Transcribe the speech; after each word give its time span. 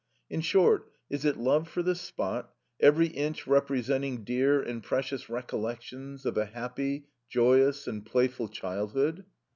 In 0.31 0.41
short, 0.41 0.91
is 1.11 1.25
it 1.25 1.37
love 1.37 1.67
for 1.69 1.83
the 1.83 1.93
spot, 1.93 2.55
every 2.79 3.05
inch 3.09 3.45
representing 3.45 4.23
dear 4.23 4.59
and 4.59 4.81
precious 4.81 5.29
recollections 5.29 6.25
of 6.25 6.35
a 6.39 6.45
happy, 6.45 7.05
joyous, 7.29 7.85
and 7.87 8.03
playful 8.03 8.47
childhood? 8.47 9.25